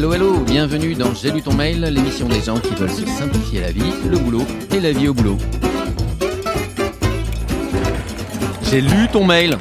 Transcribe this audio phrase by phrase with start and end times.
[0.00, 3.60] Hello, hello, bienvenue dans J'ai lu ton mail, l'émission des gens qui veulent se simplifier
[3.60, 5.36] la vie, le boulot et la vie au boulot.
[8.62, 9.58] J'ai lu ton mail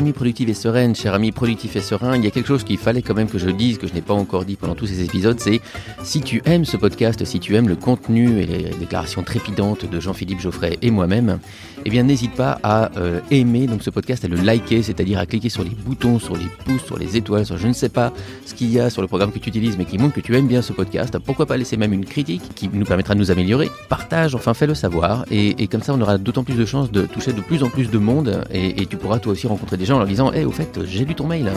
[0.00, 3.02] ami productif et cher ami productif et serein, il y a quelque chose qu'il fallait
[3.02, 5.38] quand même que je dise, que je n'ai pas encore dit pendant tous ces épisodes,
[5.38, 5.60] c'est
[6.02, 10.00] si tu aimes ce podcast, si tu aimes le contenu et les déclarations trépidantes de
[10.00, 11.38] Jean-Philippe Geoffrey et moi-même,
[11.84, 15.26] eh bien n'hésite pas à euh, aimer donc ce podcast, à le liker, c'est-à-dire à
[15.26, 18.14] cliquer sur les boutons, sur les pouces, sur les étoiles, sur je ne sais pas
[18.46, 20.34] ce qu'il y a sur le programme que tu utilises, mais qui montre que tu
[20.34, 21.18] aimes bien ce podcast.
[21.18, 24.74] Pourquoi pas laisser même une critique qui nous permettra de nous améliorer Partage, enfin fais-le
[24.74, 27.62] savoir, et, et comme ça on aura d'autant plus de chances de toucher de plus
[27.62, 30.06] en plus de monde, et, et tu pourras toi aussi rencontrer des gens en leur
[30.06, 31.52] disant Hé, au fait, j'ai lu ton mail.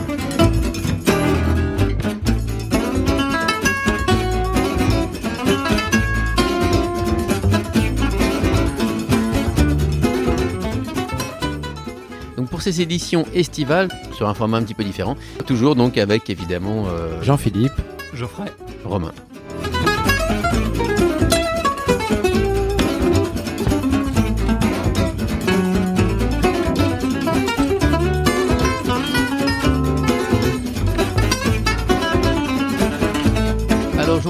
[12.37, 16.29] Donc pour ces éditions estivales, sur un format un petit peu différent, toujours donc avec
[16.29, 17.73] évidemment euh, Jean-Philippe.
[18.13, 18.51] Geoffrey.
[18.85, 19.13] Romain.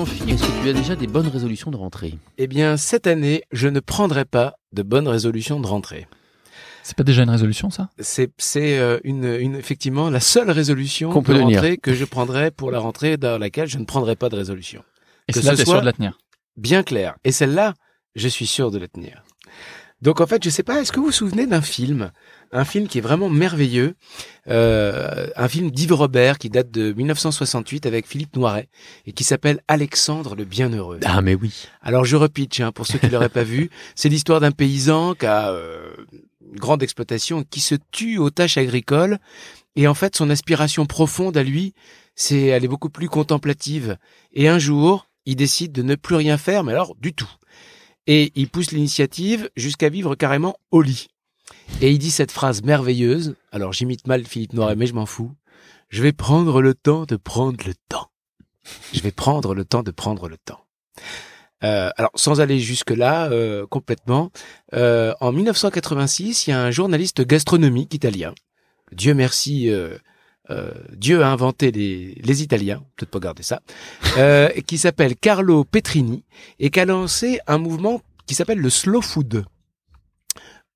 [0.06, 3.44] Jean-Philippe, est-ce que tu as déjà des bonnes résolutions de rentrée Eh bien, cette année,
[3.54, 6.08] je ne prendrai pas de bonnes résolutions de rentrée.
[6.84, 7.90] C'est pas déjà une résolution, ça?
[8.00, 11.56] C'est c'est euh, une, une effectivement la seule résolution Qu'on peut de tenir.
[11.62, 14.84] rentrée que je prendrai pour la rentrée dans laquelle je ne prendrai pas de résolution.
[15.30, 16.18] Et Que c'est là, ce sûr de la tenir?
[16.58, 17.16] Bien clair.
[17.24, 17.74] Et celle-là,
[18.16, 19.24] je suis sûr de la tenir.
[20.02, 22.12] Donc en fait, je sais pas, est-ce que vous vous souvenez d'un film
[22.56, 23.96] Un film qui est vraiment merveilleux,
[24.48, 28.70] euh, un film d'Yves Robert qui date de 1968 avec Philippe Noiret
[29.08, 31.00] et qui s'appelle Alexandre le Bienheureux.
[31.04, 31.66] Ah mais oui.
[31.82, 35.26] Alors je repitch, hein, pour ceux qui l'auraient pas vu, c'est l'histoire d'un paysan qui
[35.26, 35.96] a euh,
[36.48, 39.18] une grande exploitation, qui se tue aux tâches agricoles,
[39.76, 41.74] et en fait son aspiration profonde à lui,
[42.16, 43.98] c'est elle est beaucoup plus contemplative.
[44.32, 47.32] Et un jour, il décide de ne plus rien faire, mais alors du tout.
[48.06, 51.08] Et il pousse l'initiative jusqu'à vivre carrément au lit.
[51.82, 53.36] Et il dit cette phrase merveilleuse.
[53.52, 55.32] Alors j'imite mal Philippe Noiret, mais je m'en fous.
[55.90, 58.10] Je vais prendre le temps de prendre le temps.
[58.94, 60.66] Je vais prendre le temps de prendre le temps.
[61.64, 64.32] Euh, alors, sans aller jusque-là euh, complètement,
[64.74, 68.34] euh, en 1986, il y a un journaliste gastronomique italien.
[68.92, 69.98] Dieu merci, euh,
[70.50, 73.62] euh, Dieu a inventé les, les Italiens, peut-être pas garder ça,
[74.18, 76.24] euh, qui s'appelle Carlo Petrini
[76.60, 79.46] et qui a lancé un mouvement qui s'appelle le slow food.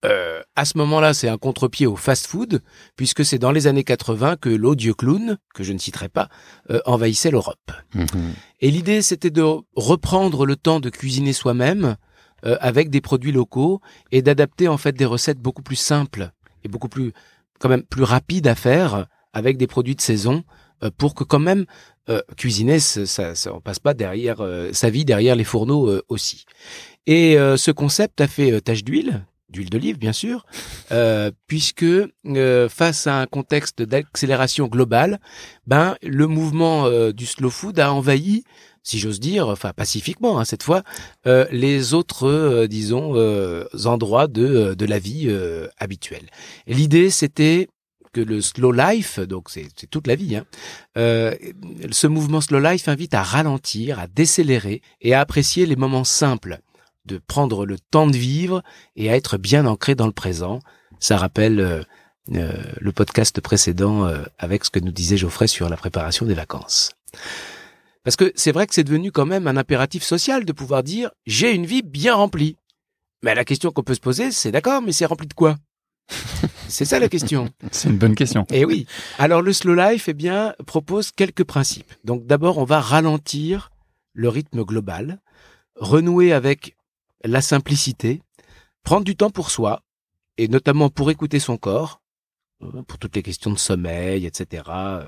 [0.05, 2.61] Euh, à ce moment-là, c'est un contre-pied au fast-food,
[2.95, 6.29] puisque c'est dans les années 80 que l'odieux clown, que je ne citerai pas,
[6.69, 7.71] euh, envahissait l'Europe.
[7.95, 8.33] Mhm.
[8.61, 9.43] Et l'idée, c'était de
[9.75, 11.97] reprendre le temps de cuisiner soi-même
[12.45, 13.81] euh, avec des produits locaux
[14.11, 16.31] et d'adapter en fait des recettes beaucoup plus simples
[16.63, 17.11] et beaucoup plus,
[17.59, 20.43] quand même, plus rapides à faire avec des produits de saison
[20.83, 21.65] euh, pour que quand même
[22.09, 26.03] euh, cuisiner, ça, ça, on passe pas derrière euh, sa vie derrière les fourneaux euh,
[26.07, 26.45] aussi.
[27.05, 30.45] Et euh, ce concept a fait tache d'huile, d'huile d'olive bien sûr,
[30.91, 35.19] euh, puisque euh, face à un contexte d'accélération globale,
[35.65, 38.43] ben le mouvement euh, du slow food a envahi,
[38.83, 40.83] si j'ose dire, enfin pacifiquement hein, cette fois,
[41.25, 43.15] les autres, disons,
[43.85, 45.29] endroits de de la vie
[45.77, 46.29] habituelle.
[46.67, 47.67] L'idée c'était
[48.13, 50.45] que le slow life, donc c'est toute la vie, hein,
[50.95, 56.59] ce mouvement slow life invite à ralentir, à décélérer et à apprécier les moments simples,
[57.07, 58.61] de prendre le temps de vivre
[58.95, 60.59] et à être bien ancré dans le présent.
[60.99, 61.83] Ça rappelle euh,
[62.35, 66.33] euh, le podcast précédent euh, avec ce que nous disait Geoffrey sur la préparation des
[66.33, 66.91] vacances.
[68.03, 71.09] Parce que c'est vrai que c'est devenu quand même un impératif social de pouvoir dire
[71.25, 72.57] j'ai une vie bien remplie.
[73.23, 75.57] Mais la question qu'on peut se poser, c'est d'accord, mais c'est rempli de quoi?
[76.69, 77.49] C'est ça la question.
[77.71, 78.45] C'est une bonne question.
[78.49, 78.87] Eh oui.
[79.17, 81.93] Alors le slow life, eh bien, propose quelques principes.
[82.05, 83.71] Donc d'abord, on va ralentir
[84.13, 85.19] le rythme global,
[85.75, 86.76] renouer avec
[87.27, 88.21] la simplicité,
[88.83, 89.83] prendre du temps pour soi,
[90.37, 92.01] et notamment pour écouter son corps,
[92.63, 94.63] euh, pour toutes les questions de sommeil, etc.
[94.67, 95.03] euh,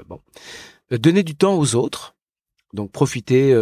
[0.91, 2.15] Euh, donner du temps aux autres,
[2.73, 3.53] donc profiter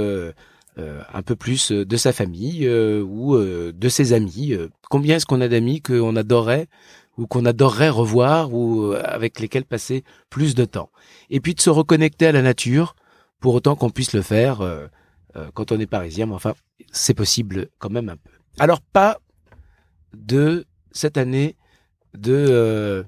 [1.14, 4.54] un peu plus de sa famille ou de ses amis.
[4.90, 6.68] Combien est-ce qu'on a d'amis qu'on adorait
[7.18, 10.90] ou qu'on adorerait revoir ou avec lesquels passer plus de temps?
[11.30, 12.96] Et puis de se reconnecter à la nature,
[13.40, 14.60] pour autant qu'on puisse le faire
[15.54, 16.54] quand on est parisien, mais enfin,
[16.92, 18.37] c'est possible quand même un peu.
[18.60, 19.18] Alors pas
[20.16, 21.56] de cette année
[22.18, 23.04] de euh,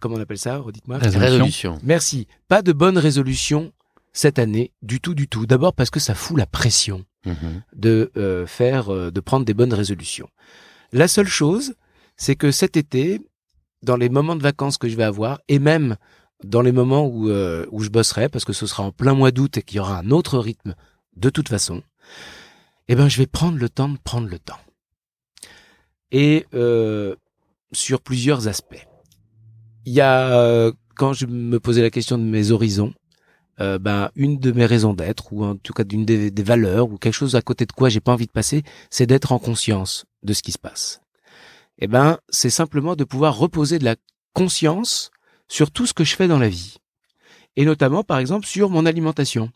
[0.00, 0.98] comment on appelle ça Redites-moi.
[0.98, 1.20] Résolution.
[1.32, 1.78] Résolution.
[1.82, 2.26] Merci.
[2.48, 3.72] Pas de bonne résolution
[4.12, 5.46] cette année du tout du tout.
[5.46, 7.62] D'abord parce que ça fout la pression Mhm.
[7.74, 10.28] de euh, faire, euh, de prendre des bonnes résolutions.
[10.92, 11.74] La seule chose,
[12.16, 13.20] c'est que cet été,
[13.82, 15.96] dans les moments de vacances que je vais avoir, et même
[16.44, 19.32] dans les moments où, euh, où je bosserai, parce que ce sera en plein mois
[19.32, 20.76] d'août et qu'il y aura un autre rythme
[21.16, 21.82] de toute façon,
[22.88, 24.58] eh ben, je vais prendre le temps de prendre le temps.
[26.12, 27.16] Et euh,
[27.72, 28.86] sur plusieurs aspects.
[29.84, 32.94] Il y a, euh, quand je me posais la question de mes horizons,
[33.60, 36.98] euh, ben, une de mes raisons d'être, ou en tout cas d'une des, valeurs, ou
[36.98, 40.04] quelque chose à côté de quoi j'ai pas envie de passer, c'est d'être en conscience
[40.22, 41.00] de ce qui se passe.
[41.78, 43.96] Eh ben, c'est simplement de pouvoir reposer de la
[44.32, 45.10] conscience
[45.48, 46.76] sur tout ce que je fais dans la vie.
[47.56, 49.50] Et notamment, par exemple, sur mon alimentation.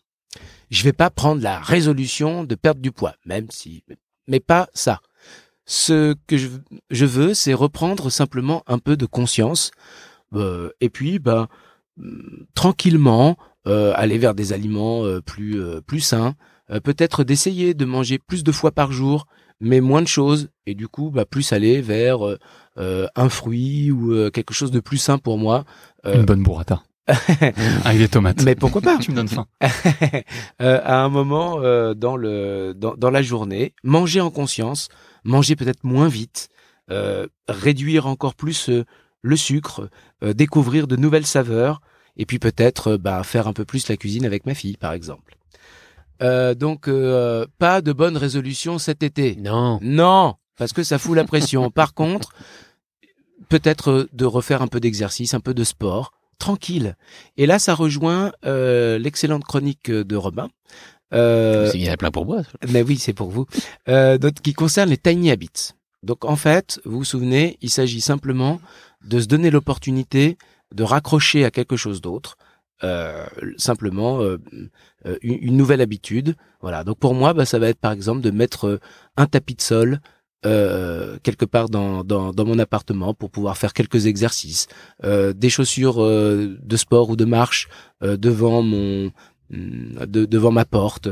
[0.69, 3.83] Je vais pas prendre la résolution de perdre du poids, même si,
[4.27, 5.01] mais pas ça.
[5.65, 6.47] Ce que je,
[6.89, 9.71] je veux, c'est reprendre simplement un peu de conscience,
[10.33, 11.47] euh, et puis, bah,
[12.55, 13.37] tranquillement,
[13.67, 16.35] euh, aller vers des aliments euh, plus euh, plus sains,
[16.71, 19.27] euh, peut-être d'essayer de manger plus de fois par jour,
[19.59, 22.19] mais moins de choses, et du coup, bah, plus aller vers
[22.77, 25.65] un fruit ou quelque chose de plus sain pour moi.
[26.03, 26.81] Une bonne burrata.
[27.85, 28.43] Avec des tomates.
[28.43, 29.47] Mais pourquoi pas Tu me donnes faim.
[30.59, 31.59] à un moment
[31.93, 34.89] dans le dans, dans la journée, manger en conscience,
[35.23, 36.49] manger peut-être moins vite,
[37.47, 38.69] réduire encore plus
[39.21, 39.89] le sucre,
[40.21, 41.81] découvrir de nouvelles saveurs,
[42.17, 45.37] et puis peut-être bah, faire un peu plus la cuisine avec ma fille, par exemple.
[46.21, 49.35] Euh, donc euh, pas de bonne résolution cet été.
[49.37, 49.79] Non.
[49.81, 51.71] Non, parce que ça fout la pression.
[51.71, 52.33] Par contre,
[53.49, 56.95] peut-être de refaire un peu d'exercice, un peu de sport, tranquille.
[57.37, 60.49] Et là, ça rejoint euh, l'excellente chronique de Robin.
[61.13, 62.41] Euh, il y en a plein pour moi.
[62.69, 63.45] Mais oui, c'est pour vous.
[63.87, 65.73] Euh, donc, qui concerne les tiny habits.
[66.03, 68.59] Donc en fait, vous vous souvenez, il s'agit simplement
[69.05, 70.37] de se donner l'opportunité
[70.73, 72.37] de raccrocher à quelque chose d'autre,
[72.83, 73.27] euh,
[73.57, 74.37] simplement euh,
[75.05, 76.35] euh, une, une, nouvelle habitude.
[76.61, 76.83] Voilà.
[76.83, 78.79] Donc pour moi, bah, ça va être par exemple de mettre euh,
[79.15, 79.99] un tapis de sol
[80.45, 84.67] euh, quelque part dans, dans, dans, mon appartement pour pouvoir faire quelques exercices,
[85.03, 87.69] euh, des chaussures de sport ou de marche
[88.01, 89.11] devant mon
[89.51, 91.09] de, devant ma porte,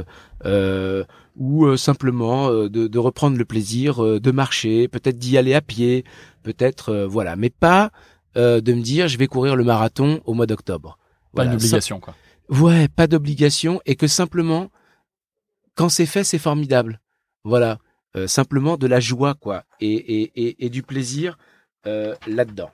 [1.36, 6.06] ou simplement de, de, reprendre le plaisir de marcher, peut-être d'y aller à pied,
[6.44, 7.92] peut-être voilà, mais pas
[8.38, 10.98] euh, de me dire je vais courir le marathon au mois d'octobre.
[11.34, 11.52] Pas voilà.
[11.52, 12.16] une obligation, quoi.
[12.50, 14.70] Ouais, pas d'obligation et que simplement,
[15.76, 17.02] quand c'est fait, c'est formidable.
[17.44, 17.80] Voilà,
[18.16, 21.38] euh, simplement de la joie, quoi, et, et, et, et du plaisir
[21.88, 22.72] euh, là-dedans.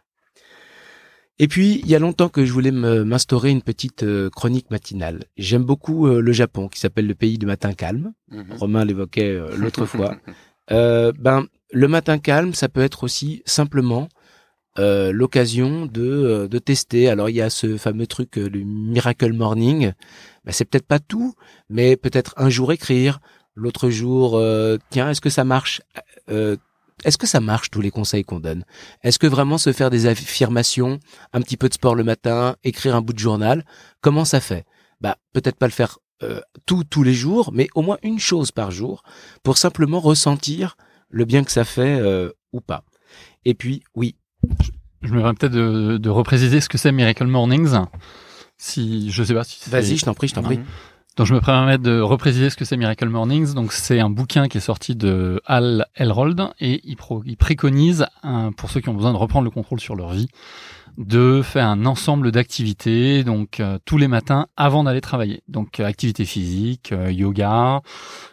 [1.37, 5.25] Et puis, il y a longtemps que je voulais m'instaurer une petite euh, chronique matinale.
[5.35, 8.13] J'aime beaucoup euh, le Japon, qui s'appelle le pays du matin calme.
[8.31, 8.57] Mm-hmm.
[8.57, 10.15] Romain l'évoquait l'autre fois.
[10.69, 14.07] ben, le matin calme, ça peut être aussi simplement
[14.77, 17.07] euh, l'occasion de, euh, de tester.
[17.07, 19.93] Alors il y a ce fameux truc, euh, le Miracle Morning.
[20.43, 21.33] Ben, c'est peut-être pas tout,
[21.69, 23.19] mais peut-être un jour écrire,
[23.56, 24.42] l'autre jour,
[24.90, 25.81] tiens, est-ce que ça marche
[26.28, 28.63] Est-ce que ça marche tous les conseils qu'on donne?
[29.04, 31.00] Est-ce que vraiment se faire des affirmations,
[31.34, 33.66] un petit peu de sport le matin, écrire un bout de journal,
[34.02, 34.66] comment ça fait?
[35.02, 38.52] Bah peut-être pas le faire euh, tout tous les jours, mais au moins une chose
[38.52, 39.04] par jour
[39.44, 40.78] pour simplement ressentir
[41.10, 42.84] le bien que ça fait euh, ou pas.
[43.44, 44.16] Et puis oui,
[45.02, 47.75] je me permets peut-être de, de repréciser ce que c'est Miracle Mornings.
[48.57, 49.69] Si je sais pas si.
[49.69, 50.62] Vas-y, je t'en prie, je t'en prie.
[51.15, 53.53] Donc je me permets de repréciser ce que c'est Miracle Mornings.
[53.53, 56.97] Donc c'est un bouquin qui est sorti de Al Elrold et il,
[57.38, 58.06] préconise,
[58.57, 60.27] pour ceux qui ont besoin de reprendre le contrôle sur leur vie,
[60.97, 65.42] de faire un ensemble d'activités, donc euh, tous les matins avant d'aller travailler.
[65.47, 67.81] Donc euh, activité physique, euh, yoga,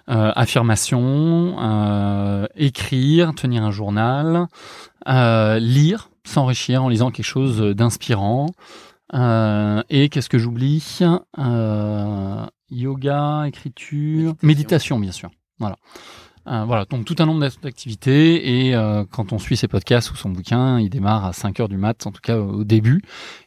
[0.07, 1.57] affirmation,
[2.57, 4.47] écrire, tenir un journal,
[5.07, 8.49] lire, s'enrichir en lisant quelque chose d'inspirant.
[9.15, 10.99] et qu'est-ce que j'oublie?
[12.73, 14.47] Yoga, écriture, méditation.
[14.47, 15.31] méditation, bien sûr.
[15.59, 15.77] Voilà.
[16.49, 20.17] Euh, voilà, donc tout un nombre d'activités et euh, quand on suit ses podcasts ou
[20.17, 23.01] son bouquin, il démarre à 5 heures du mat, en tout cas au début.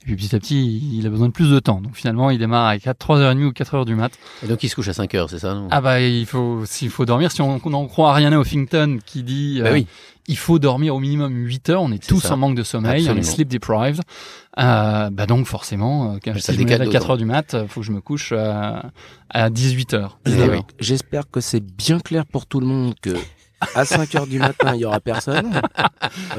[0.03, 1.81] Et puis petit à petit, il a besoin de plus de temps.
[1.81, 4.13] Donc finalement, il démarre à 4, 3h30 ou 4 heures du mat.
[4.43, 5.67] Et donc il se couche à 5 heures, c'est ça non?
[5.71, 8.99] Ah bah il faut s'il faut dormir, si on, on en croit à Ariana Huffington
[9.05, 9.87] qui dit bah oui
[10.27, 11.81] il faut dormir au minimum 8 heures.
[11.81, 12.33] On est, est tous ça.
[12.33, 13.15] en manque de sommeil, Absolument.
[13.15, 14.01] on est sleep deprived.
[14.57, 17.81] Euh, bah donc forcément, quand si je me lève à 4 heures du mat, faut
[17.81, 18.91] que je me couche à,
[19.29, 20.19] à 18 heures.
[20.25, 20.59] Oui.
[20.79, 23.15] J'espère que c'est bien clair pour tout le monde que
[23.73, 25.61] à 5 heures du matin, il y aura personne.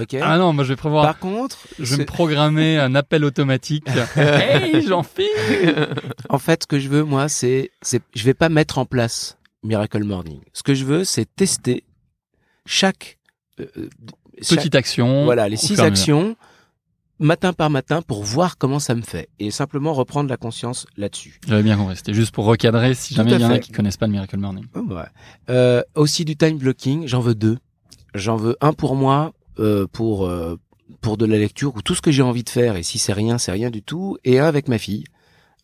[0.00, 0.14] Ok.
[0.22, 1.04] Ah non, moi je vais prévoir.
[1.04, 3.86] Par contre, je vais me programmer un appel automatique.
[4.16, 5.28] hey, j'en fais.
[6.28, 9.38] en fait, ce que je veux, moi, c'est, c'est, je vais pas mettre en place
[9.62, 10.40] Miracle Morning.
[10.52, 11.84] Ce que je veux, c'est tester
[12.64, 13.18] chaque
[13.60, 13.88] euh,
[14.40, 15.24] chaque, petite action.
[15.24, 16.36] Voilà, les six actions
[17.18, 21.40] matin par matin pour voir comment ça me fait et simplement reprendre la conscience là-dessus.
[21.48, 21.96] J'avais bien compris.
[21.96, 24.36] C'était juste pour recadrer si jamais il y en a qui connaissent pas le Miracle
[24.36, 24.66] Morning.
[24.74, 25.02] Oh, ouais.
[25.48, 27.56] euh, aussi du time blocking, j'en veux deux.
[28.14, 30.28] J'en veux un pour moi, euh, pour
[31.00, 33.12] pour de la lecture ou tout ce que j'ai envie de faire et si c'est
[33.12, 35.04] rien c'est rien du tout et un avec ma fille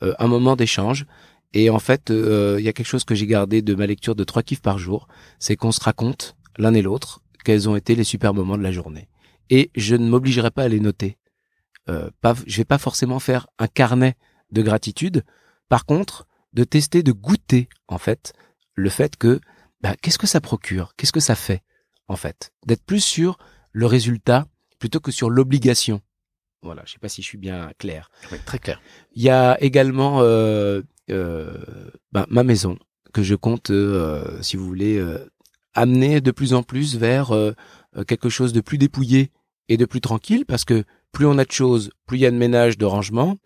[0.03, 1.07] euh, un moment d'échange
[1.55, 4.15] et en fait euh, il y a quelque chose que j'ai gardé de ma lecture
[4.15, 5.09] de trois kiffs par jour
[5.39, 8.73] c'est qu'on se raconte l'un et l'autre quels ont été les super moments de la
[8.73, 9.09] journée
[9.51, 11.19] et je ne m'obligerai pas à les noter
[11.89, 14.15] euh, pas je vais pas forcément faire un carnet
[14.51, 15.25] de gratitude
[15.69, 18.33] par contre de tester de goûter en fait
[18.75, 19.41] le fait que
[19.83, 20.95] bah, qu'est-ce que ça procure?
[20.97, 21.63] Qu'est-ce que ça fait
[22.09, 22.53] en fait?
[22.67, 23.39] D'être plus sur
[23.73, 24.47] le résultat
[24.79, 26.01] plutôt que sur l'obligation.
[26.63, 28.09] Voilà, je sais pas si je suis bien clair.
[28.31, 28.81] Oui, très clair.
[29.13, 32.79] Il y a également euh, euh, ben, ma maison
[33.13, 35.05] que je compte, euh, si vous voulez,
[35.75, 37.53] amener de plus en plus vers euh,
[38.07, 39.31] quelque chose de plus dépouillé
[39.69, 42.31] et de plus tranquille, parce que plus on a de choses, plus il y a
[42.31, 43.39] de ménage, de rangement,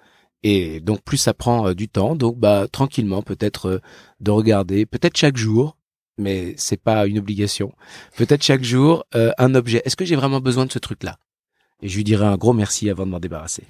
[0.42, 2.14] et donc plus ça prend euh, du temps.
[2.14, 3.80] Donc bah tranquillement, peut-être euh,
[4.21, 5.76] de regarder, peut-être chaque jour,
[6.18, 7.73] mais c'est pas une obligation.
[8.16, 9.83] Peut-être chaque jour euh, un objet.
[9.85, 11.18] Est-ce que j'ai vraiment besoin de ce truc-là?
[11.83, 13.64] Et je lui dirai un gros merci avant de m'en débarrasser.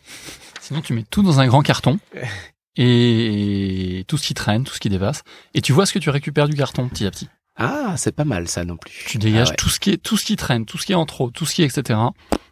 [0.60, 1.98] Sinon, tu mets tout dans un grand carton
[2.76, 5.22] et tout ce qui traîne, tout ce qui dépasse,
[5.54, 7.28] et tu vois ce que tu récupères du carton petit à petit.
[7.56, 9.04] Ah, c'est pas mal ça non plus.
[9.06, 9.56] Tu dégages Ah ouais.
[9.56, 11.46] tout ce qui est, tout ce qui traîne, tout ce qui est en trop, tout
[11.46, 11.98] ce qui est etc.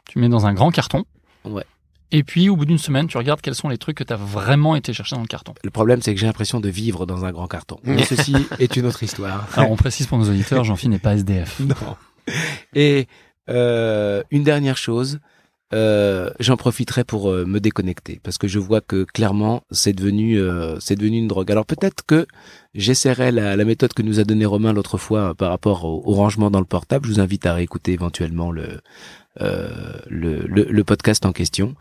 [0.08, 1.04] Tu mets dans un grand carton.
[1.44, 1.64] Ouais.
[2.10, 4.16] Et puis, au bout d'une semaine, tu regardes quels sont les trucs que tu as
[4.16, 5.52] vraiment été chercher dans le carton.
[5.64, 7.80] Le problème, c'est que j'ai l'impression de vivre dans un grand carton.
[7.82, 7.94] Mm.
[7.94, 9.48] Mais ceci est une autre histoire.
[9.56, 11.60] Alors, on précise pour nos auditeurs, Jean-Philippe n'est pas SDF.
[11.60, 11.96] Non.
[12.74, 13.08] Et
[13.50, 15.18] euh, une dernière chose,
[15.72, 20.38] euh, j'en profiterai pour euh, me déconnecter parce que je vois que clairement c'est devenu
[20.38, 21.50] euh, c'est devenu une drogue.
[21.50, 22.26] Alors peut-être que
[22.74, 26.12] j'essaierai la, la méthode que nous a donnée Romain l'autre fois euh, par rapport au,
[26.12, 27.06] rangement dans le portable.
[27.06, 28.80] Je vous invite à réécouter éventuellement le
[29.40, 31.74] le, le, le podcast en question.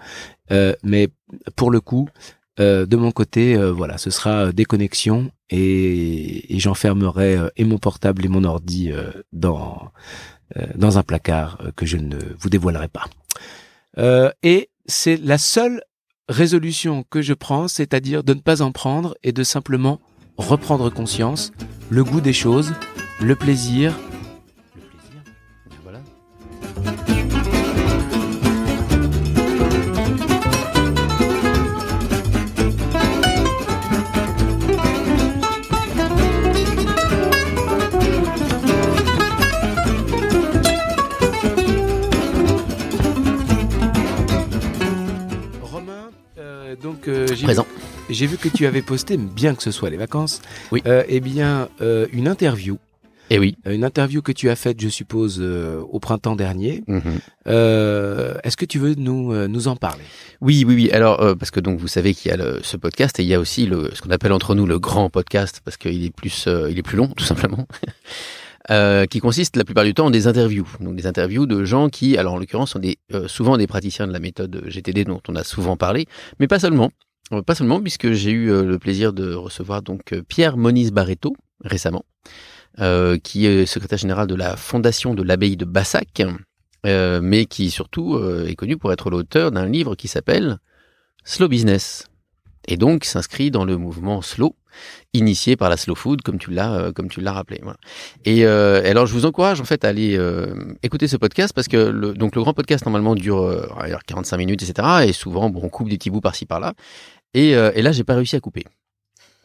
[0.83, 1.09] Mais
[1.55, 2.09] pour le coup,
[2.57, 8.43] de mon côté, voilà, ce sera déconnexion et, et j'enfermerai et mon portable et mon
[8.43, 8.91] ordi
[9.33, 9.91] dans
[10.73, 13.05] dans un placard que je ne vous dévoilerai pas.
[13.97, 15.81] Euh, et c'est la seule
[16.29, 19.99] résolution que je prends, c'est-à-dire de ne pas en prendre et de simplement
[20.37, 21.51] reprendre conscience,
[21.89, 22.73] le goût des choses,
[23.21, 23.93] le plaisir.
[46.37, 47.27] Euh, donc euh,
[48.09, 50.81] j'ai vu que tu avais posté, bien que ce soit les vacances, Oui.
[50.87, 52.77] euh, eh bien, euh, une interview,
[53.29, 53.55] Et oui.
[53.67, 56.83] Euh, une interview que tu as faite, je suppose, au printemps dernier.
[56.87, 57.01] Mhm.
[57.47, 60.03] Euh, Est-ce que tu veux nous nous en parler?
[60.41, 60.91] Oui, oui, oui.
[60.91, 63.33] Alors, parce que donc vous savez qu'il y a le, ce podcast et il y
[63.33, 66.47] a aussi le, ce qu'on appelle entre nous le grand podcast parce qu'il est plus,
[66.69, 67.65] il est plus long, tout simplement,
[68.71, 70.67] euh, qui consiste la plupart du temps en des interviews.
[70.79, 74.07] Donc des interviews de gens qui, alors en l'occurrence, sont des, euh, souvent des praticiens
[74.07, 76.05] de la méthode GTD dont on a souvent parlé,
[76.39, 76.91] mais pas seulement.
[77.31, 80.91] Euh, Pas seulement, puisque j'ai eu euh, le plaisir de recevoir donc euh, Pierre Moniz
[80.91, 82.03] Barreto récemment,
[82.79, 86.21] euh, qui est secrétaire général de la fondation de l'abbaye de Bassac,
[86.85, 90.57] euh, mais qui surtout est connu pour être l'auteur d'un livre qui s'appelle
[91.23, 92.07] Slow Business,
[92.67, 94.55] et donc s'inscrit dans le mouvement slow,
[95.13, 97.59] initié par la slow food, comme tu l'as, euh, comme tu l'as rappelé.
[97.61, 97.77] Voilà.
[98.25, 100.53] Et euh, alors, je vous encourage en fait à aller euh,
[100.83, 104.37] écouter ce podcast parce que le, donc le grand podcast normalement dure euh, alors, 45
[104.37, 105.05] minutes, etc.
[105.07, 106.73] Et souvent, bon, on coupe des petits bouts par-ci par-là.
[107.33, 108.65] Et, euh, et là, j'ai pas réussi à couper.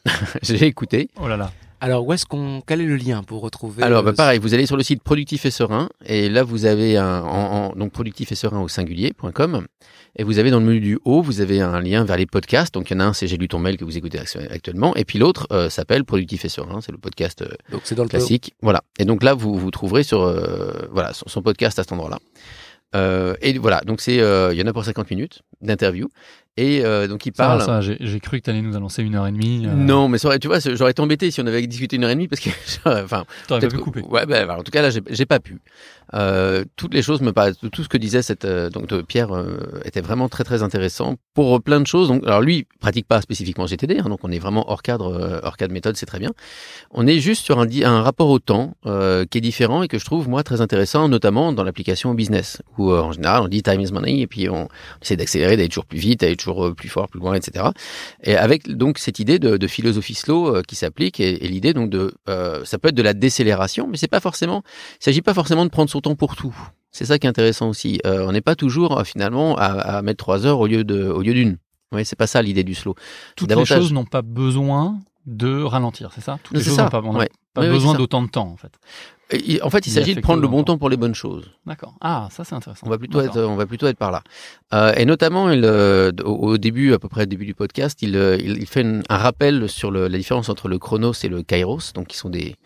[0.42, 1.08] j'ai écouté.
[1.20, 1.50] Oh là là.
[1.80, 4.52] Alors, où est-ce qu'on quel est le lien pour retrouver Alors, bah, euh, pareil, vous
[4.54, 7.92] allez sur le site Productif et Serein, et là, vous avez un, en, en- donc
[7.92, 9.66] productif et serein au singulier.com,
[10.16, 12.74] et vous avez dans le menu du haut, vous avez un lien vers les podcasts.
[12.74, 14.18] Donc, il y en a un, c'est J'ai lu ton mail que vous écoutez
[14.50, 17.94] actuellement, et puis l'autre euh, s'appelle Productif et Serein, c'est le podcast euh, Donc c'est
[17.94, 18.54] dans le classique.
[18.60, 18.82] Voilà.
[18.98, 22.18] Et donc là, vous vous trouverez sur euh, voilà son, son podcast à cet endroit-là.
[22.96, 26.08] Euh, et voilà, donc c'est euh, il y en a pour 50 minutes d'interview
[26.60, 27.62] et euh, donc il Ça, parle.
[27.62, 29.64] ça, j'ai j'ai cru que tu allais nous annoncer une heure et demie.
[29.66, 32.04] euh, Non, mais ça aurait- tu vois, j'aurais été embêté si on avait discuté une
[32.04, 32.50] heure et demie parce que,
[33.04, 34.00] enfin, peut-être couper.
[34.02, 35.58] Ouais, ben, voilà, en tout cas là, j'ai j'ai pas pu.
[36.14, 39.34] Euh, toutes les choses me paraissent, tout ce que disait cette euh, donc de Pierre
[39.34, 42.08] euh, était vraiment très très intéressant pour plein de choses.
[42.08, 45.40] Donc, alors lui pratique pas spécifiquement GTD, hein, donc on est vraiment hors cadre, euh,
[45.42, 46.32] hors cadre méthode, c'est très bien.
[46.90, 49.98] On est juste sur un, un rapport au temps euh, qui est différent et que
[49.98, 53.48] je trouve moi très intéressant, notamment dans l'application au business, où euh, en général on
[53.48, 54.68] dit time is money et puis on,
[55.02, 57.66] essaie d'accélérer, d'aller toujours plus vite, d'aller toujours euh, plus fort, plus loin, etc.
[58.22, 61.72] Et avec donc cette idée de, de philosophie slow euh, qui s'applique et, et l'idée
[61.72, 64.62] donc de, euh, ça peut être de la décélération, mais c'est pas forcément,
[65.00, 66.54] il s'agit pas forcément de prendre son temps pour tout.
[66.90, 68.00] C'est ça qui est intéressant aussi.
[68.06, 71.04] Euh, on n'est pas toujours euh, finalement à, à mettre trois heures au lieu de,
[71.04, 71.58] au lieu d'une.
[71.92, 72.94] Oui, c'est pas ça l'idée du slow.
[73.36, 76.38] Toutes davantage- les choses n'ont pas besoin de ralentir, c'est ça?
[76.42, 77.28] Toutes Non, les choses n'ont pas, ouais.
[77.58, 78.72] Oui, besoin d'autant de temps, en fait.
[79.30, 81.50] Et- En fait, il Il s'agit de prendre le bon temps pour les bonnes choses.
[81.66, 81.94] D'accord.
[82.00, 82.86] Ah, ça c'est intéressant.
[82.86, 84.22] On va plutôt être, on va plutôt être par là.
[84.72, 88.14] Euh, et notamment, il, euh, au, début, à peu près au début du podcast, il,
[88.40, 91.42] il, il fait une- un rappel sur le, la différence entre le chronos et le
[91.42, 92.56] kairos, donc qui sont des,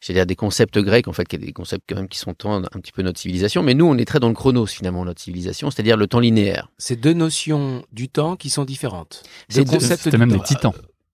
[0.00, 2.34] j'allais dire des concepts grecs en fait, qui sont des concepts quand même qui sont
[2.46, 3.62] un, un petit peu notre civilisation.
[3.62, 6.68] Mais nous, on est très dans le chronos finalement, notre civilisation, c'est-à-dire le temps linéaire.
[6.78, 9.22] C'est deux notions du temps qui sont différentes.
[9.48, 10.72] C'est Deux deux- concepts C'était du même des titans.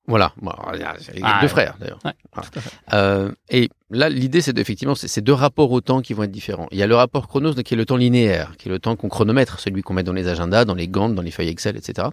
[0.08, 1.48] Voilà, bon, alors, il y a- Ah, deux ouais.
[1.48, 1.98] frères d'ailleurs.
[2.04, 2.48] Ouais, Voilà.
[2.92, 6.22] Euh, et là, l'idée, c'est de- effectivement, c'est c'est deux rapports au temps qui vont
[6.22, 6.68] être différents.
[6.70, 8.78] Il y a le rapport chronos, donc, qui est le temps linéaire, qui est le
[8.78, 11.48] temps qu'on chronomètre, celui qu'on met dans les agendas, dans les gantes, dans les feuilles
[11.48, 12.06] Excel, etc.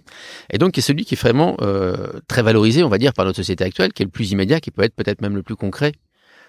[0.50, 3.26] Et donc, qui est celui qui est vraiment euh, très valorisé, on va dire, par
[3.26, 5.54] notre société actuelle, qui est le plus immédiat, qui peut être peut-être même le plus
[5.54, 5.92] concret.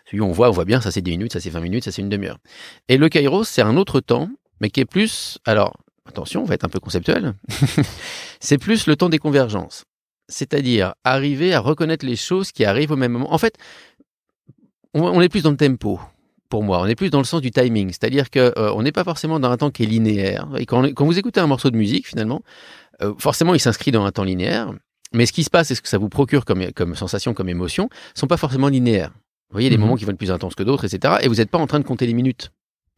[0.05, 1.83] Celui où on voit, on voit bien, ça c'est 10 minutes, ça c'est 20 minutes,
[1.83, 2.37] ça c'est une demi-heure.
[2.87, 4.29] Et le kairos, c'est un autre temps,
[4.61, 5.75] mais qui est plus, alors,
[6.07, 7.33] attention, on va être un peu conceptuel,
[8.39, 9.85] c'est plus le temps des convergences.
[10.27, 13.31] C'est-à-dire arriver à reconnaître les choses qui arrivent au même moment.
[13.33, 13.57] En fait,
[14.93, 15.99] on, est plus dans le tempo
[16.49, 16.81] pour moi.
[16.81, 19.39] On est plus dans le sens du timing, c'est-à-dire que euh, on n'est pas forcément
[19.39, 20.47] dans un temps qui est linéaire.
[20.57, 22.41] Et quand vous écoutez un morceau de musique, finalement,
[23.01, 24.73] euh, forcément, il s'inscrit dans un temps linéaire.
[25.13, 27.49] Mais ce qui se passe et ce que ça vous procure comme, comme sensation, comme
[27.49, 29.11] émotion, sont pas forcément linéaires.
[29.55, 29.81] Vous voyez, des Mhm.
[29.83, 31.15] moments qui vont être plus intenses que d'autres, etc.
[31.21, 32.51] Et vous n'êtes pas en train de compter les minutes.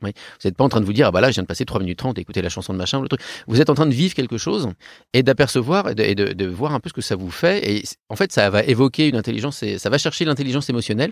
[0.04, 0.12] Oui.
[0.42, 1.66] Vous n'êtes pas en train de vous dire, ah bah là, je viens de passer
[1.66, 3.22] 3 minutes 30 à écouter la chanson de machin ou le truc.
[3.48, 4.70] Vous êtes en train de vivre quelque chose
[5.14, 7.68] et d'apercevoir et, de, et de- de voir un peu ce que ça vous fait.
[7.72, 11.12] Et en fait, ça va évoquer une intelligence, et ça va chercher l'intelligence émotionnelle.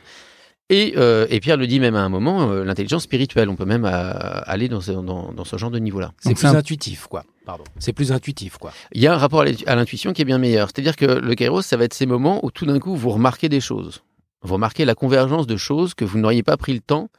[0.72, 3.50] Et, euh, et Pierre le dit même à un moment, euh, l'intelligence spirituelle.
[3.50, 4.14] On peut même euh,
[4.46, 6.12] aller dans ce, dans, dans ce genre de niveau-là.
[6.20, 7.24] C'est plus un- intuitif, quoi.
[7.46, 7.64] Pardon.
[7.78, 8.72] C'est plus intuitif, quoi.
[8.92, 10.70] Il y a un rapport à l'intuition qui est bien meilleur.
[10.70, 13.48] C'est-à-dire que le kairos, ça va être ces moments où tout d'un coup, vous remarquez
[13.50, 14.02] des choses.
[14.46, 17.10] Vous remarquez la convergence de choses que vous n'auriez pas pris le temps,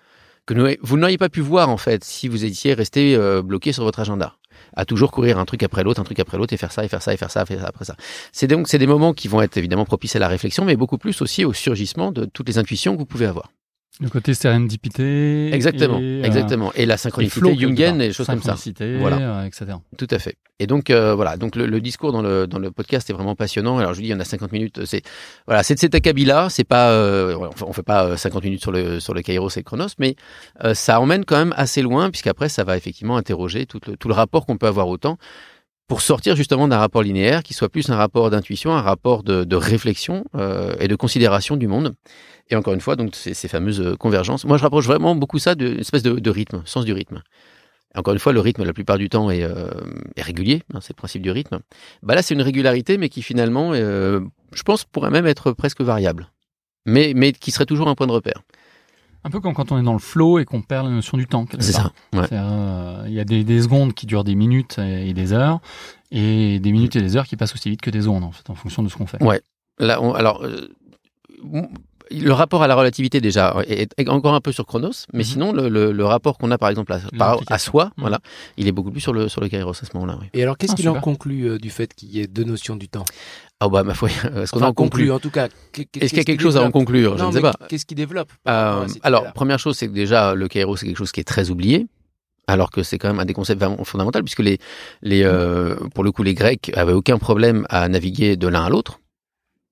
[0.46, 3.82] que vous n'auriez- pas pu voir, en fait, si vous étiez resté euh, bloqué sur
[3.82, 4.36] votre agenda.
[4.76, 6.88] À toujours courir un truc après l'autre, un truc après l'autre, et faire ça, et
[6.88, 7.96] faire ça, et faire ça, et faire ça après ça.
[8.30, 10.98] C'est donc, c'est des moments qui vont être évidemment propices à la réflexion, mais beaucoup
[10.98, 13.50] plus aussi au surgissement de toutes les intuitions que vous pouvez avoir.
[14.00, 15.52] Le côté sérendipité.
[15.54, 16.70] Exactement, et, euh, exactement.
[16.74, 18.56] Et la et synchronicité quelque jungienne et des choses comme ça.
[18.56, 19.40] Synchronicité, Voilà.
[19.40, 19.64] euh, etc.
[19.96, 20.36] Tout à fait.
[20.58, 23.34] Et donc euh, voilà, donc le, le discours dans le dans le podcast est vraiment
[23.34, 23.78] passionnant.
[23.78, 24.84] Alors je vous dis, il y en a 50 minutes.
[24.84, 25.02] C'est
[25.46, 26.48] voilà, c'est de cet acabit-là.
[26.50, 29.60] C'est pas, euh, on fait- pas euh, 50 minutes sur le sur le Kairos et
[29.60, 30.16] le Chronos, mais
[30.64, 34.08] euh, ça emmène quand même assez loin, puisqu'après ça va effectivement interroger tout le tout
[34.08, 35.16] le rapport qu'on peut avoir au temps
[35.88, 39.56] pour sortir justement d'un rapport linéaire qui soit plus un rapport d'intuition, un rapport de,
[39.56, 41.94] réflexion euh, et de considération du monde.
[42.50, 44.44] Et encore une fois, donc ces, ces fameuses euh, convergences.
[44.44, 47.22] Moi, je rapproche vraiment beaucoup ça d'une espèce de, de rythme, sens du rythme.
[47.96, 49.70] Encore une fois, le rythme, la plupart du temps, est, euh,
[50.16, 50.62] est régulier.
[50.74, 51.60] hein, c'est le principe du rythme.
[52.02, 54.20] Bah là, c'est une régularité, mais qui finalement, euh,
[54.52, 56.28] je pense, pourrait même être presque variable.
[56.84, 58.42] Mais, mais qui serait toujours un point de repère.
[59.26, 61.26] Un peu comme quand on est dans le flow et qu'on perd la notion du
[61.26, 61.46] temps.
[61.58, 61.90] C'est ça.
[62.12, 62.28] Ouais.
[62.30, 65.58] Euh, Il y a des, des secondes qui durent des minutes et, et des heures,
[66.12, 68.48] et des minutes et des heures qui passent aussi vite que des secondes, en fait,
[68.50, 69.20] en fonction de ce qu'on fait.
[69.22, 69.40] Ouais.
[69.80, 70.68] Là, on- alors, euh,
[72.10, 75.24] le rapport à la relativité déjà est, encore un peu sur Chronos, mais Mhm.
[75.24, 77.72] sinon le, le- le rapport qu'on a par exemple à, par- à L'implication.
[77.72, 77.90] soi, Mhm.
[77.98, 78.18] voilà,
[78.56, 80.18] il est beaucoup plus sur le sur le Kairos à ce moment-là.
[80.20, 80.26] Oui.
[80.34, 82.76] Et alors, qu'est-ce Ah, qu'il en conclut euh, du fait qu'il y ait deux notions
[82.76, 83.04] du temps?
[83.60, 84.08] Ah bah ma foi,
[84.44, 85.10] est-ce qu'on Enfin, en conclut?
[85.10, 85.48] en tout cas.
[85.76, 87.16] Est-ce qu'il y a quelque chose à en conclure?
[87.18, 87.54] Je ne sais pas.
[87.68, 91.12] Qu'est-ce qu'il développe Euh, alors, première chose, c'est que déjà, le Kairos, c'est quelque chose
[91.12, 91.86] qui est très oublié,
[92.46, 94.58] alors que c'est quand même un des concepts fondamentaux, puisque les,
[95.02, 98.68] les, euh, pour le coup, les Grecs avaient aucun problème à naviguer de l'un à
[98.70, 99.00] l'autre.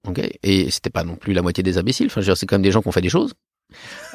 [0.07, 2.07] Ok Et c'était pas non plus la moitié des imbéciles.
[2.07, 3.35] Enfin, c'est quand même des gens qui ont fait des choses,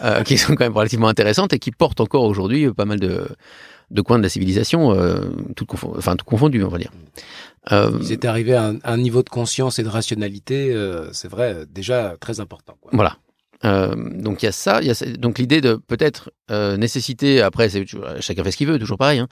[0.03, 2.99] euh, qui sont quand même relativement intéressantes et qui portent encore aujourd'hui euh, pas mal
[2.99, 3.27] de,
[3.91, 5.25] de coins de la civilisation, euh,
[5.55, 6.91] tout, confo- enfin, tout confondu, on va dire.
[7.71, 10.73] Euh, Ils étaient arrivés à un, un niveau de conscience et de rationalité,
[11.11, 12.75] c'est vrai, déjà très important.
[12.81, 12.91] Quoi.
[12.93, 13.17] Voilà.
[13.65, 17.67] Euh, donc il y a ça, y a donc l'idée de peut-être euh, nécessiter après
[18.21, 19.27] chacun fait ce qu'il veut toujours pareil, hein,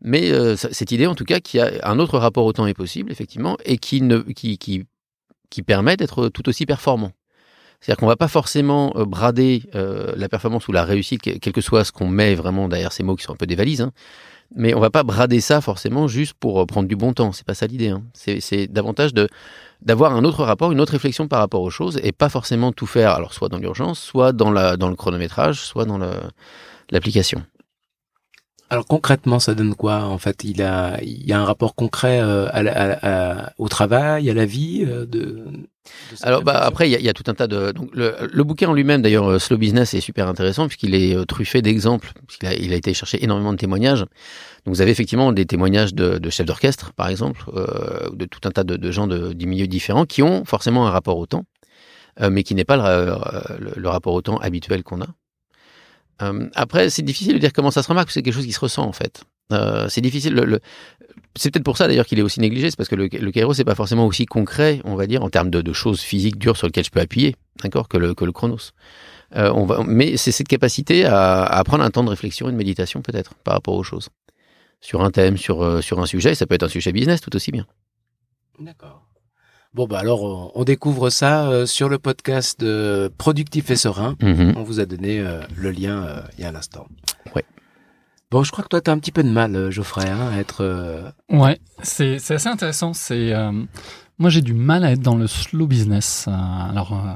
[0.00, 2.68] mais euh, cette idée en tout cas qu'il y a un autre rapport au temps
[2.68, 4.84] est possible effectivement et qui ne qui qui
[5.52, 7.12] qui permet d'être tout aussi performant.
[7.80, 11.60] C'est-à-dire qu'on va pas forcément euh, brader euh, la performance ou la réussite, quel que
[11.60, 13.92] soit ce qu'on met vraiment derrière ces mots qui sont un peu des valises, hein,
[14.54, 17.32] mais on va pas brader ça forcément juste pour euh, prendre du bon temps.
[17.32, 17.88] C'est pas ça l'idée.
[17.88, 18.02] Hein.
[18.14, 19.28] C'est davantage de
[19.82, 22.86] d'avoir un autre rapport, une autre réflexion par rapport aux choses et pas forcément tout
[22.86, 25.98] faire, alors soit dans l'urgence, soit dans, la, dans le chronométrage, soit dans
[26.92, 27.42] l'application.
[28.72, 32.20] Alors concrètement, ça donne quoi En fait, il a, il y a un rapport concret
[32.22, 35.44] euh, à la- à- à- au travail, à la vie euh, de.
[36.22, 37.72] Alors bah, après, il y, a- il y a tout un tas de...
[37.72, 41.14] Donc, le, le bouquin en lui-même, d'ailleurs, euh, Slow Business, est super intéressant puisqu'il est
[41.14, 44.06] euh, truffé d'exemples, puisqu'il a, il a été chercher énormément de témoignages.
[44.64, 48.40] Donc vous avez effectivement des témoignages de, de chefs d'orchestre, par exemple, euh, de tout
[48.48, 51.26] un tas de, de gens de, du milieu différents qui ont forcément un rapport au
[51.26, 51.44] temps,
[52.22, 53.16] euh, mais qui n'est pas le,
[53.58, 55.08] le- le rapport au temps habituel qu'on a.
[56.20, 58.60] Euh, après, c'est difficile de dire comment ça se remarque, c'est quelque chose qui se
[58.60, 59.24] ressent en fait.
[59.52, 60.34] Euh, c'est difficile.
[60.34, 60.60] Le, le-
[61.36, 63.54] C'est peut-être pour ça d'ailleurs qu'il est aussi négligé, c'est parce que le, le Kairos
[63.54, 66.66] c'est pas forcément aussi concret, on va dire, en termes de, choses physiques dures sur
[66.66, 68.72] lesquelles je peux appuyer, d'accord, que le, que le Chronos.
[69.36, 72.52] Euh, on va, mais c'est cette capacité à, à prendre un temps de réflexion de
[72.52, 74.10] méditation peut-être par rapport aux choses.
[74.82, 77.50] Sur un thème, sur, sur un sujet, ça peut être un sujet business tout aussi
[77.50, 77.66] bien.
[78.58, 79.06] D'accord.
[79.74, 84.16] Bon, bah alors, on, on découvre ça euh, sur le podcast de Productif et Serein.
[84.20, 84.52] Mhm.
[84.56, 86.86] On vous a donné euh, le lien euh, il y a un instant.
[87.34, 87.44] Ouais.
[88.30, 90.28] Bon, je crois que toi, tu as un petit peu de mal, euh, Geoffrey, hein,
[90.34, 90.62] à être...
[90.62, 92.92] euh, Ouais, c'est c'est assez intéressant.
[92.92, 93.50] C'est euh,
[94.18, 96.26] moi j'ai du mal à être dans le slow business.
[96.28, 96.32] Euh,
[96.70, 97.12] alors euh,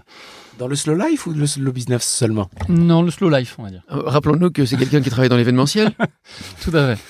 [0.59, 2.49] dans le slow life ou le slow business seulement?
[2.71, 3.83] Non, le slow life, on va dire.
[3.93, 5.91] Euh, Rappelons-nous que c'est quelqu'un qui travaille dans l'événementiel.
[6.63, 7.03] Tout à fait.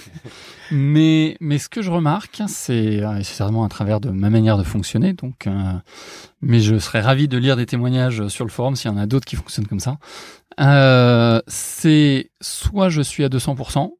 [0.70, 4.64] Mais, mais ce que je remarque, c'est euh, certainement à travers de ma manière de
[4.64, 5.12] fonctionner.
[5.12, 5.72] Donc, euh,
[6.42, 9.06] mais je serais ravi de lire des témoignages sur le forum s'il y en a
[9.06, 9.98] d'autres qui fonctionnent comme ça.
[10.60, 13.90] Euh, c'est soit je suis à 200%,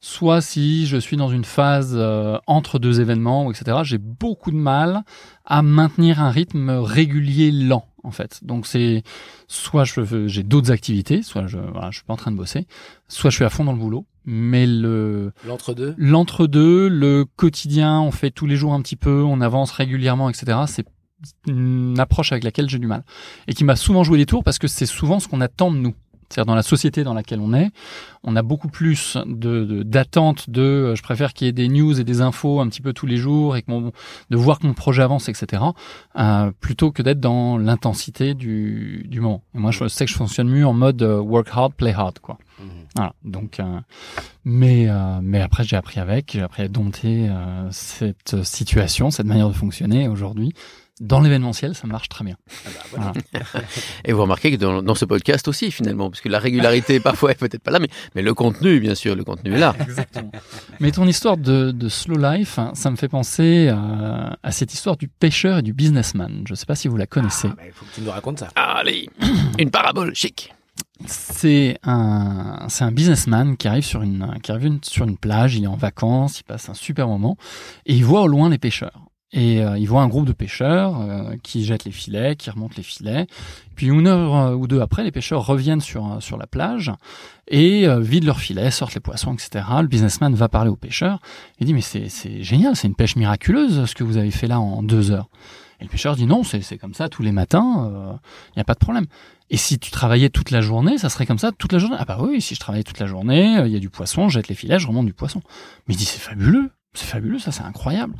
[0.00, 3.78] soit si je suis dans une phase euh, entre deux événements, etc.
[3.84, 5.02] J'ai beaucoup de mal
[5.44, 8.42] à maintenir un rythme régulier lent, en fait.
[8.42, 9.02] Donc c'est
[9.46, 9.84] soit
[10.26, 12.66] j'ai d'autres activités, soit je voilà, je suis pas en train de bosser,
[13.08, 14.06] soit je suis à fond dans le boulot.
[14.24, 19.40] Mais le L'entre-deux l'entre-deux, le quotidien, on fait tous les jours un petit peu, on
[19.40, 20.58] avance régulièrement, etc.
[20.66, 20.86] C'est
[21.46, 23.04] une approche avec laquelle j'ai du mal
[23.46, 25.76] et qui m'a souvent joué des tours parce que c'est souvent ce qu'on attend de
[25.76, 25.94] nous.
[26.30, 27.70] C'est-à-dire dans la société dans laquelle on est,
[28.22, 31.68] on a beaucoup plus de de- d'attentes de, euh, je préfère qu'il y ait des
[31.68, 33.90] news et des infos un petit peu tous les jours et que mon,
[34.30, 35.62] de voir que mon projet avance, etc.
[36.18, 39.42] euh, plutôt que d'être dans l'intensité du du moment.
[39.54, 42.20] Et moi, je sais que je fonctionne mieux en mode euh, work hard, play hard,
[42.20, 42.38] quoi.
[42.60, 42.66] Mhm.
[42.94, 43.12] Voilà.
[43.24, 43.80] Donc, euh,
[44.44, 49.26] mais euh, mais après j'ai appris avec, j'ai appris à dompter euh, cette situation, cette
[49.26, 50.06] manière de fonctionner.
[50.08, 50.52] Aujourd'hui,
[51.00, 52.36] dans l'événementiel, ça marche très bien.
[52.66, 53.12] Ah bah, voilà.
[54.04, 57.30] Et vous remarquez que dans, dans ce podcast aussi, finalement, parce que la régularité parfois
[57.32, 59.74] est peut-être pas là, mais, mais le contenu, bien sûr, le contenu est là.
[59.80, 60.30] Exactement.
[60.78, 64.74] mais ton histoire de, de slow life, hein, ça me fait penser à, à cette
[64.74, 66.42] histoire du pêcheur et du businessman.
[66.46, 67.48] Je ne sais pas si vous la connaissez.
[67.50, 68.48] Ah, bah, il faut que tu nous racontes ça.
[68.54, 69.08] Allez,
[69.58, 70.52] une parabole chic.
[71.06, 75.56] C'est un, c'est un businessman qui arrive sur une, qui arrive une- sur une plage,
[75.56, 77.38] il est en vacances, il passe un super moment,
[77.86, 79.00] et il voit au loin les pêcheurs.
[79.32, 82.74] Et euh, il voit un groupe de pêcheurs euh, qui jettent les filets, qui remontent
[82.76, 83.26] les filets.
[83.76, 86.92] Puis une heure euh, ou deux après, les pêcheurs reviennent sur, euh, sur la plage
[87.46, 89.64] et euh, vident leurs filets, sortent les poissons, etc.
[89.80, 91.20] Le businessman va parler aux pêcheurs
[91.60, 92.08] et dit mais c'est,
[92.42, 95.28] génial, c'est une pêche miraculeuse ce que vous avez fait là en deux heures.
[95.80, 98.64] Et le pêcheur dit non, c'est, c'est comme ça tous les matins, il n'y a
[98.64, 99.06] pas de problème.
[99.50, 101.96] Et si tu travaillais toute la journée, ça serait comme ça toute la journée.
[101.98, 104.28] Ah bah oui, si je travaillais toute la journée, euh, il y a du poisson,
[104.28, 105.42] je jette les filets, je remonte du poisson.
[105.86, 108.14] Mais il dit c'est fabuleux, c'est fabuleux, ça c'est incroyable.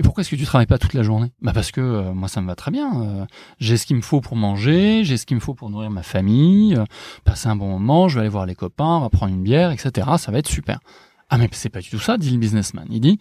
[0.00, 1.30] Et pourquoi est-ce que tu travailles pas toute la journée?
[1.42, 3.02] Bah parce que euh, moi ça me va très bien.
[3.02, 3.26] euh,
[3.58, 6.02] j'ai ce qu'il me faut pour manger, j'ai ce qu'il me faut pour nourrir ma
[6.02, 6.86] famille, euh,
[7.24, 9.70] passer un bon moment, je vais aller voir les copains, on va prendre une bière,
[9.70, 10.08] etc.
[10.16, 10.80] Ça va être super.
[11.28, 12.86] Ah mais c'est pas du tout ça, dit le businessman.
[12.88, 13.18] Il dit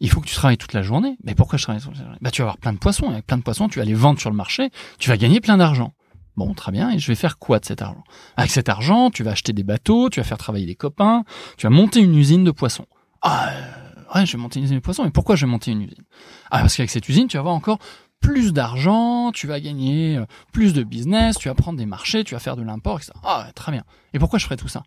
[0.00, 1.16] il faut que tu travailles toute la journée.
[1.24, 2.18] Mais pourquoi je travaille toute la journée?
[2.20, 3.94] Bah tu vas avoir plein de poissons, et avec plein de poissons, tu vas les
[3.94, 5.94] vendre sur le marché, tu vas gagner plein d'argent.
[6.36, 8.04] Bon, très bien, et je vais faire quoi de cet argent?
[8.36, 11.24] Avec cet argent, tu vas acheter des bateaux, tu vas faire travailler des copains,
[11.56, 12.84] tu vas monter une usine de poissons.
[13.22, 13.77] Ah, euh,
[14.14, 16.04] ouais, je vais monter une usine de poissons, mais pourquoi je vais monter une usine?
[16.50, 17.78] Ah, parce qu'avec cette usine, tu vas avoir encore
[18.20, 22.34] plus d'argent, tu vas gagner euh, plus de business, tu vas prendre des marchés, tu
[22.34, 23.12] vas faire de l'import, etc.
[23.24, 23.84] Ah, très bien.
[24.12, 24.82] Et pourquoi je ferai tout ça?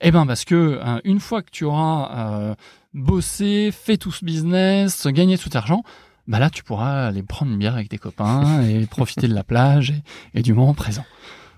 [0.00, 2.54] Eh ben, parce que euh, une fois que tu auras euh,
[2.92, 5.82] bossé, fait tout ce business, gagné tout cet argent,
[6.26, 9.44] bah là, tu pourras aller prendre une bière avec tes copains et profiter de la
[9.44, 11.04] plage et, et du moment présent.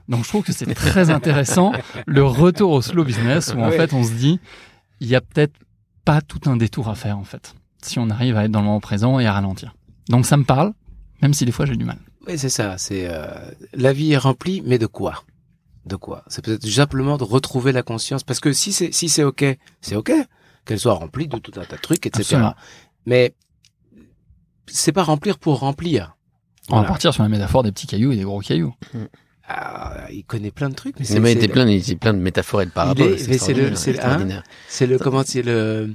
[0.09, 1.73] Donc, je trouve que c'est très intéressant
[2.07, 4.39] le retour au slow business où en fait, on se dit,
[5.01, 5.55] il y a peut-être
[6.07, 8.67] pas tout un détour à faire en fait, si on arrive à être dans le
[8.67, 9.75] moment présent et à ralentir.
[10.09, 10.73] Donc, ça me parle,
[11.21, 11.99] même si des fois j'ai du mal.
[12.27, 12.79] Oui, c'est ça.
[12.79, 13.27] C'est euh,
[13.75, 15.25] la vie est remplie, mais de quoi?
[15.85, 16.25] De quoi?
[16.29, 19.45] C'est peut-être simplement de retrouver la conscience, parce que si c'est si c'est ok,
[19.81, 20.13] c'est ok
[20.65, 22.21] qu'elle soit remplie de tout un tas de trucs, etc.
[22.21, 22.55] Absolument.
[23.05, 23.35] Mais
[24.67, 26.17] c'est pas remplir pour remplir.
[26.71, 28.75] On va partir sur la métaphore des petits cailloux et des gros cailloux.
[29.49, 32.19] Ah, il connaît plein de trucs, mais C'est mais c'est il plein, il plein de
[32.19, 33.19] métaphores et de paraboles.
[33.19, 33.69] c'est le-
[34.03, 35.95] hein c'est le comment c'est le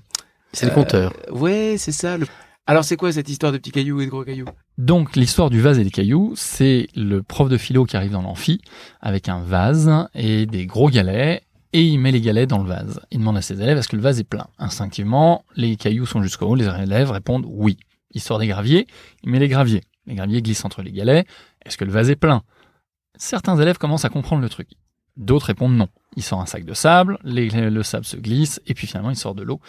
[0.53, 1.13] C'est le compteur.
[1.27, 2.17] Euh, ouais, c'est ça.
[2.17, 2.25] Le...
[2.65, 4.45] Alors c'est quoi cette histoire de petits cailloux et de gros cailloux?
[4.77, 8.21] Donc l'histoire du vase et des cailloux, c'est le prof de philo qui arrive dans
[8.21, 8.61] l'amphi
[9.01, 13.01] avec un vase et des gros galets et il met les galets dans le vase.
[13.11, 14.47] Il demande à ses élèves est-ce que le vase est plein?
[14.59, 17.77] Instinctivement, les cailloux sont jusqu'au haut, les élèves répondent oui.
[18.11, 18.87] Il sort des graviers,
[19.23, 19.81] il met les graviers.
[20.07, 21.25] Les graviers glissent entre les galets.
[21.65, 22.43] Est-ce que le vase est plein?
[23.17, 24.69] Certains élèves commencent à comprendre le truc.
[25.17, 25.89] D'autres répondent non.
[26.15, 29.35] Il sort un sac de sable, le sable se glisse, et puis finalement il sort
[29.35, 29.59] de l'eau.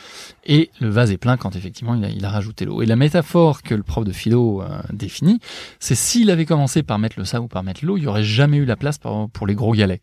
[0.44, 2.82] Et le vase est plein quand effectivement il a, il a rajouté l'eau.
[2.82, 5.40] Et la métaphore que le prof de philo euh, définit,
[5.78, 8.24] c'est s'il avait commencé par mettre le sable ou par mettre l'eau, il n'y aurait
[8.24, 10.00] jamais eu la place pour, pour les gros galets.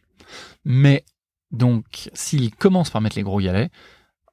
[0.66, 1.04] Mais
[1.52, 3.72] donc, s'il commence par mettre les gros galets,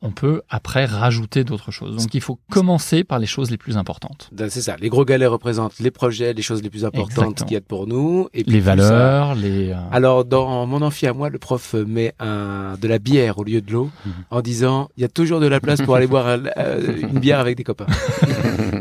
[0.03, 1.97] on peut après rajouter d'autres choses.
[1.97, 4.29] Donc il faut commencer par les choses les plus importantes.
[4.33, 4.77] Ben, C'est ça.
[4.79, 7.87] Les gros galets représentent les projets, les choses les plus importantes qu'il y a pour
[7.87, 8.29] nous.
[8.35, 9.71] Et puis Les valeurs, les...
[9.71, 13.45] euh, Alors, dans mon amphi à moi, le prof met un, de la bière au
[13.45, 14.13] lieu de l'eau Mhm.
[14.31, 17.39] en disant il y a toujours de la place pour aller boire euh, une bière
[17.41, 17.87] avec des copains.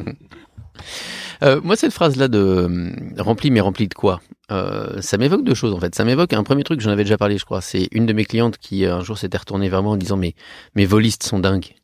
[1.45, 4.19] Euh, moi, cette phrase-là de euh, rempli, mais rempli de quoi?
[4.51, 5.93] Euh, Ça m'évoque deux choses en fait.
[5.95, 7.61] Ça m'évoque un premier truc, j'en avais déjà parlé, je crois.
[7.61, 10.33] C'est une de mes clientes qui un jour s'était retournée vers moi en disant mais
[10.75, 11.75] mes volistes sont dingues.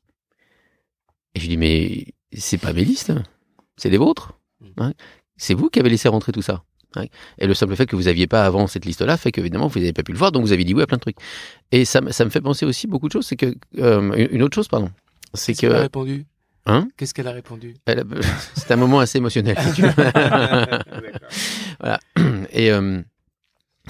[1.36, 3.14] Et je lui dis mais c'est pas mes listes,
[3.78, 4.34] c'est les vôtres.
[4.78, 4.94] hein.
[5.38, 6.64] C'est vous qui avez laissé rentrer tout ça.
[6.96, 7.06] hein.
[7.40, 9.94] Et le simple fait que vous aviez pas avant cette liste-là fait qu'évidemment vous n'avez
[9.94, 11.18] pas pu le voir, donc vous avez dit oui à plein de trucs.
[11.72, 13.26] Et ça, me- ça me fait penser aussi beaucoup de choses.
[13.28, 14.92] C'est que euh, une autre chose, pardon,
[15.34, 16.26] c'est que répondu?
[16.66, 17.76] Hein Qu'est-ce qu'elle a répondu
[18.56, 19.58] c'est un moment assez émotionnel.
[19.74, 19.82] si.
[21.80, 22.00] Voilà.
[22.52, 23.02] Et, euh,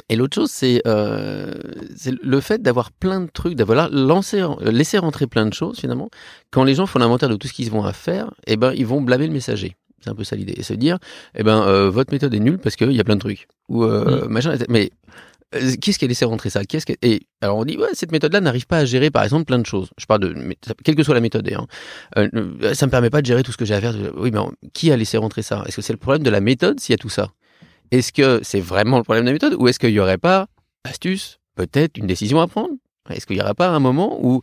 [0.07, 1.53] et l'autre chose, c'est euh,
[1.95, 6.09] c'est le fait d'avoir plein de trucs, d'avoir lancé, laissé rentrer plein de choses finalement.
[6.51, 8.85] Quand les gens font l'inventaire de tout ce qu'ils vont à faire, eh ben ils
[8.85, 9.75] vont blâmer le messager.
[9.99, 10.53] C'est un peu ça l'idée.
[10.55, 10.97] Et se dire,
[11.35, 13.47] eh ben euh, votre méthode est nulle parce qu'il y a plein de trucs.
[13.67, 13.85] Ou
[14.29, 14.55] machin.
[14.69, 14.91] Mais
[15.55, 16.63] euh, qui est-ce qui a laissé rentrer ça?
[16.63, 16.85] Qu'est-ce.
[17.01, 19.65] Et alors on dit, ouais, cette méthode-là n'arrive pas à gérer, par exemple, plein de
[19.65, 19.89] choses.
[19.97, 21.67] Je parle de, quelle que soit la méthode, d'ailleurs.
[22.17, 23.95] Euh, euh, ça me permet pas de gérer tout ce que j'ai à faire.
[24.15, 24.39] Oui, mais
[24.73, 25.63] qui a laissé rentrer ça?
[25.67, 27.31] Est-ce que c'est le problème de la méthode s'il y a tout ça?
[27.91, 30.47] Est-ce que c'est vraiment le problème de la méthode ou est-ce qu'il y aurait pas,
[30.85, 32.73] astuce, peut-être une décision à prendre?
[33.09, 34.41] Est-ce qu'il y aurait pas un moment où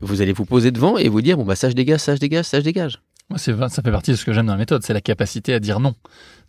[0.00, 2.20] vous allez vous poser devant et vous dire, bon, bah, ça je dégage, ça je
[2.20, 3.00] dégage, ça je dégage?
[3.30, 5.60] Moi, ça fait partie de ce que j'aime dans la méthode, c'est la capacité à
[5.60, 5.94] dire non.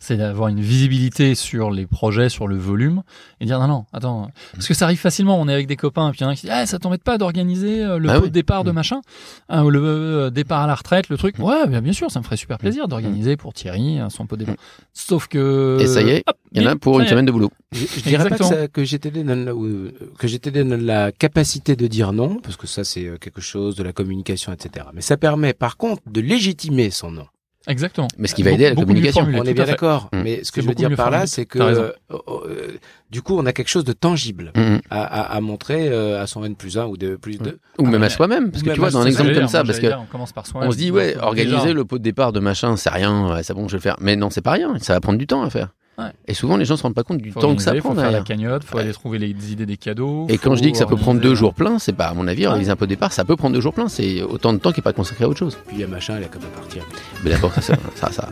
[0.04, 3.02] C'est d'avoir une visibilité sur les projets, sur le volume,
[3.40, 4.30] et dire non, non, attends.
[4.52, 6.30] Parce que ça arrive facilement, on est avec des copains, et puis il y en
[6.30, 8.28] a qui dit, ah, ça t'embête pas d'organiser euh, le Ah pot oui.
[8.28, 8.74] de départ de Mm.
[8.74, 9.00] machin,
[9.48, 11.36] hein, ou le euh, départ à la retraite, le truc.
[11.38, 14.34] Ouais, bien, bien sûr, ça me ferait super plaisir d'organiser pour Thierry euh, son pot
[14.36, 14.56] de départ.
[14.92, 15.78] Sauf que...
[15.80, 17.52] Et ça y est, hop, Il y en a pour une semaine de boulot.
[17.70, 22.36] Je, je dirais pas que, ça- que j'étais dans, dans la capacité de dire non,
[22.42, 24.86] parce que ça c'est euh, quelque chose de la communication, etc.
[24.94, 27.26] Mais ça permet par contre de légitimer son non.
[27.68, 28.08] Exactement.
[28.18, 29.20] Mais ce qui va aider à la communication.
[29.22, 29.40] formulé.
[29.40, 30.08] On est bien d'accord.
[30.12, 30.22] Mm.
[30.22, 31.82] Mais ce que je veux dire par là, c'est que T'as raison.
[31.82, 31.92] euh,
[32.28, 32.78] euh,
[33.10, 34.80] du coup on a quelque chose de tangible Mhm.
[34.90, 37.58] à, à, à montrer euh, à son N plus 1 ou de plus 2.
[37.78, 38.50] Ou Ah, même mais- à soi-même.
[38.50, 40.68] Parce que tu vois, dans un exemple comme ça, parce que on commence par soi-même.
[40.68, 43.54] On se dit, ouais, organiser le pot de départ de machin, c'est rien, ouais, c'est
[43.54, 43.96] bon, je vais le faire.
[44.00, 45.68] Mais non, c'est pas rien, ça va prendre du temps à faire.
[46.04, 46.12] Ouais.
[46.28, 48.00] Et souvent, les gens se rendent pas compte du faut temps que ça prend faut
[48.00, 48.82] faire la cagnotte, faut Ouais.
[48.84, 50.26] aller trouver les idées des cadeaux.
[50.28, 52.26] Et quand je dis que ça peut prendre deux jours pleins, c'est pas, à mon
[52.28, 53.88] avis, organiser un pot de départ, ça peut prendre deux jours pleins.
[53.88, 55.56] C'est autant de temps qui est pas consacré à autre chose.
[55.66, 56.84] Puis il y a machin, elle a comme à partir.
[57.24, 58.28] Mais d'abord, ça, ça, ça, ça.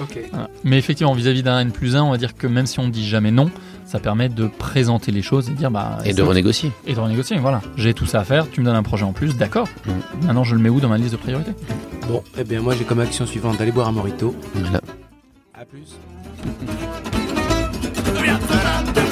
[0.00, 0.18] Ok.
[0.30, 0.48] Voilà.
[0.62, 3.06] Mais effectivement, vis-à-vis d'un N plus 1, on va dire que même si on dit
[3.06, 3.50] jamais non,
[3.84, 6.72] ça permet de présenter les choses et de dire bah Et de renégocier.
[6.86, 7.36] et de renégocier.
[7.38, 9.68] Voilà, j'ai tout ça à faire, tu me donnes un projet en plus, d'accord.
[9.86, 10.26] Mm.
[10.26, 11.52] Maintenant, je le mets où dans ma liste de priorités?
[12.08, 14.34] Bon, eh bien moi j'ai comme action suivante d'aller boire un morito.
[14.54, 14.80] Voilà.
[15.52, 15.96] À plus.
[18.20, 19.03] Viacerate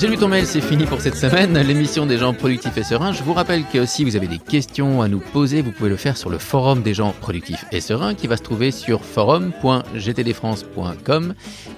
[0.00, 1.58] J'ai lu ton mail, c'est fini pour cette semaine.
[1.58, 3.12] L'émission des gens productifs et sereins.
[3.12, 5.96] Je vous rappelle que si vous avez des questions à nous poser, vous pouvez le
[5.96, 11.34] faire sur le forum des gens productifs et sereins qui va se trouver sur forum.gtdfrance.com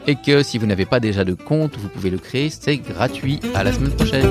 [0.06, 2.50] et que si vous n'avez pas déjà de compte, vous pouvez le créer.
[2.50, 3.40] C'est gratuit.
[3.54, 4.30] À la semaine prochaine.